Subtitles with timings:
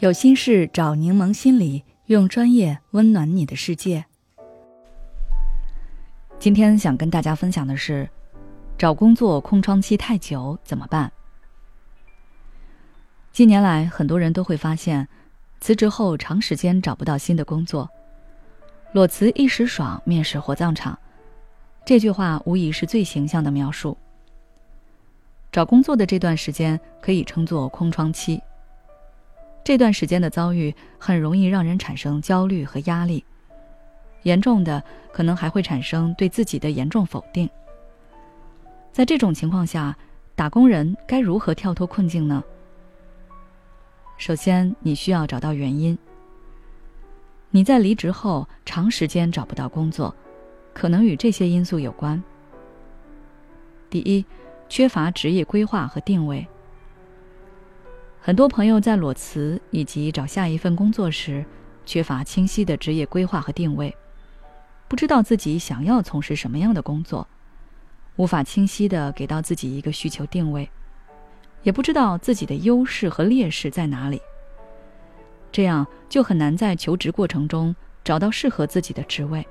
[0.00, 4.02] 有心事找柠檬心理，用专业温暖你的世界。
[6.38, 8.08] 今天想跟大家分享的是，
[8.78, 11.12] 找工作空窗期太久怎么办？
[13.30, 15.06] 近年来，很多人都会发现，
[15.60, 17.86] 辞职后长时间找不到新的工作，
[18.94, 20.98] 裸辞一时爽，面试火葬场。
[21.84, 23.98] 这句话无疑是最形象的描述。
[25.52, 28.42] 找工作的这段时间可以称作空窗期。
[29.70, 33.24] 这段时间的遭遇很容易让人产生焦虑和压力，
[34.24, 37.48] 严重的可能还会产生对自己的严重否定。
[38.90, 39.96] 在这种情况下，
[40.34, 42.42] 打工人该如何跳脱困境呢？
[44.18, 45.96] 首先，你需要找到原因。
[47.50, 50.12] 你在离职后长时间找不到工作，
[50.74, 52.20] 可能与这些因素有关。
[53.88, 54.24] 第一，
[54.68, 56.44] 缺乏职业规划和定位。
[58.22, 61.42] 很多朋友在裸辞以及找下一份工作时，
[61.86, 63.96] 缺乏清晰的职业规划和定位，
[64.88, 67.26] 不知道自己想要从事什么样的工作，
[68.16, 70.68] 无法清晰的给到自己一个需求定位，
[71.62, 74.20] 也不知道自己的优势和劣势在哪里。
[75.50, 79.44] 这样就很难在求职过程中找到适合自己的职位，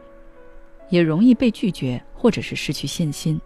[0.90, 3.42] 也容易被拒绝或者是失去信心。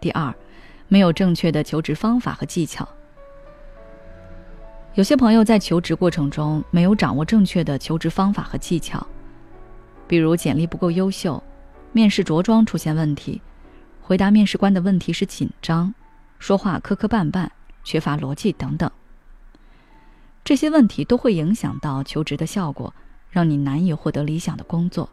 [0.00, 0.32] 第二，
[0.86, 2.88] 没有正确的求职方法和技巧。
[4.96, 9.06] 有些朋友在求职过程中没有掌握正确的求职方法和技巧，
[10.08, 11.42] 比如简历不够优秀，
[11.92, 13.42] 面试着装出现问题，
[14.00, 15.92] 回答面试官的问题时紧张，
[16.38, 17.46] 说话磕磕绊绊，
[17.84, 18.90] 缺乏逻辑等等。
[20.42, 22.94] 这些问题都会影响到求职的效果，
[23.28, 25.06] 让你难以获得理想的工作。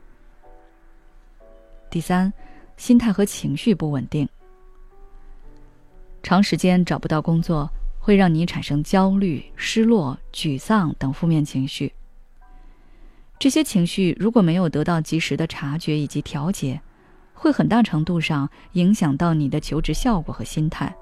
[1.90, 2.32] 第三，
[2.78, 4.30] 心态和情绪不稳定，
[6.22, 7.70] 长时间找不到工作。
[8.04, 11.94] 会让你产生焦虑、失落、沮丧等负面情绪。
[13.40, 16.82] 这些情绪如果没有得到及时的察觉以及调节，
[17.34, 20.94] 会很大程度上影响到你的求职效果和心态。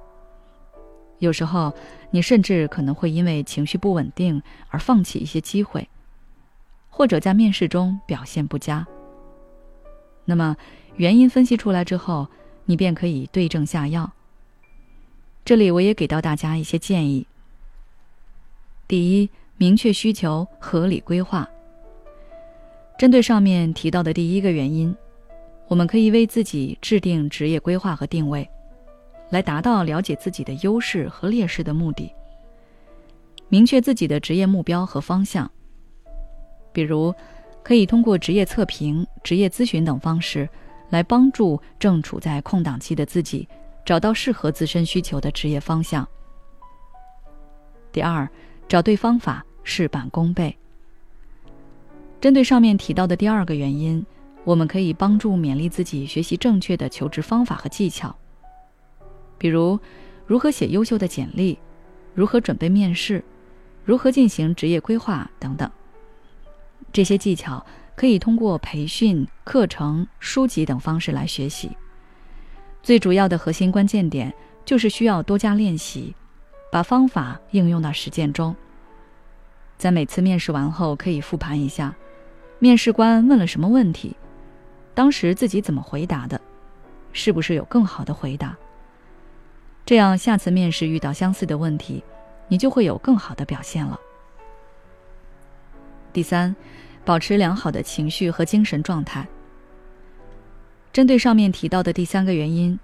[1.17, 1.73] 有时候，
[2.11, 5.89] 你甚至可能会因为情绪不稳定而放弃一些机会，
[6.87, 8.85] 或者在面试中表现不佳。
[10.23, 10.55] 那么，
[10.97, 12.27] 原因分析出来之后，
[12.65, 14.13] 你便可以对症下药。
[15.43, 17.25] 这里我也给到大家一些建议。
[18.87, 21.49] 第一，明确需求，合理规划。
[22.97, 24.95] 针对上面提到的第一个原因，
[25.67, 28.47] 我们可以为自己制定职业规划和定位，
[29.29, 32.13] 来达到了解自己的优势和劣势的目的。
[33.49, 35.49] 明确自己的职业目标和方向，
[36.71, 37.13] 比如
[37.63, 40.47] 可以通过职业测评、职业咨询等方式，
[40.89, 43.47] 来帮助正处在空档期的自己。
[43.85, 46.07] 找到适合自身需求的职业方向。
[47.91, 48.27] 第二，
[48.67, 50.57] 找对方法，事半功倍。
[52.19, 54.05] 针对上面提到的第二个原因，
[54.43, 58.15] 我们可以帮助勉励自己学习正确的求职方法和技巧，
[59.37, 59.79] 比如
[60.25, 61.57] 如何写优秀的简历，
[62.13, 63.23] 如何准备面试，
[63.83, 65.69] 如何进行职业规划等等。
[66.93, 67.65] 这些技巧
[67.95, 71.71] 可以通过培训、课程、书籍等方式来学习。
[72.83, 74.33] 最主要的核心关键点
[74.65, 76.15] 就是需要多加练习，
[76.71, 78.55] 把方法应用到实践中。
[79.77, 81.95] 在每次面试完后，可以复盘一下，
[82.59, 84.15] 面试官问了什么问题，
[84.93, 86.39] 当时自己怎么回答的，
[87.13, 88.57] 是不是有更好的回答？
[89.85, 92.03] 这样下次面试遇到相似的问题，
[92.47, 93.99] 你就会有更好的表现了。
[96.13, 96.55] 第三，
[97.03, 99.27] 保持良好的情绪和精神状态。
[100.93, 102.77] 针对上面提到的第三个原因，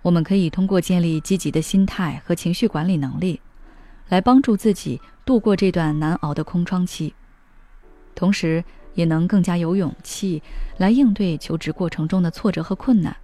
[0.00, 3.40] 我们可以通过建立积极的心态和情绪管理能力，
[4.08, 7.12] 来帮助自己度过这段难熬的空窗期，
[8.14, 10.42] 同时也能更加有勇气
[10.78, 13.14] 来应对求职过程中的挫折和困难。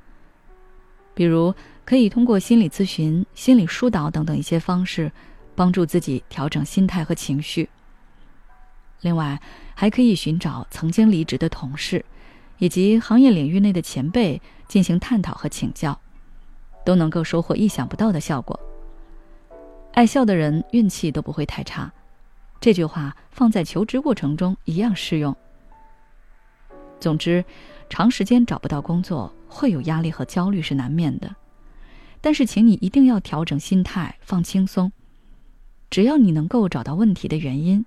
[1.14, 1.54] 比如，
[1.86, 5.10] 可以通过心理咨询、心理疏导等等一些方式，
[5.54, 7.70] 帮助自己调整心态和情绪。
[9.00, 9.40] 另外，
[9.74, 12.04] 还可以寻找曾经离职的同事。
[12.58, 15.98] 以及行业领域内的前辈进行探讨和请教，
[16.84, 18.58] 都能够收获意想不到的效果。
[19.92, 21.92] 爱笑的人运气都不会太差，
[22.60, 25.34] 这句话放在求职过程中一样适用。
[27.00, 27.44] 总之，
[27.88, 31.34] 长时间找不到工作会有压力和焦虑是难免的，
[32.20, 34.90] 但是请你一定要调整心态，放轻松。
[35.88, 37.84] 只要你能够找到问题的原因，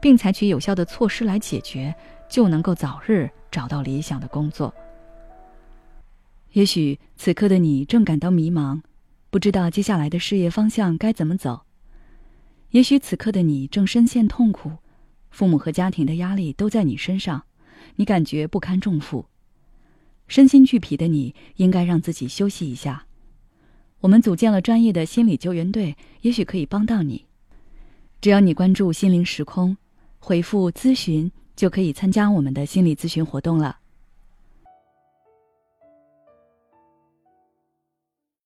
[0.00, 1.94] 并采取有效的措施来解决，
[2.28, 3.30] 就能够早日。
[3.50, 4.74] 找到理想的工作。
[6.52, 8.82] 也许此刻的你正感到迷茫，
[9.30, 11.62] 不知道接下来的事业方向该怎么走。
[12.72, 14.72] 也许此刻的你正深陷痛苦，
[15.30, 17.44] 父母和家庭的压力都在你身上，
[17.96, 19.24] 你感觉不堪重负，
[20.26, 23.06] 身心俱疲的你应该让自己休息一下。
[24.00, 27.24] 我们组建了专业的心理救援队，也许可以帮到你。
[28.20, 29.78] 只要你关注“心灵时空”，
[30.20, 33.78] 回复“咨询”，就可以参加我们的心理咨询活动了。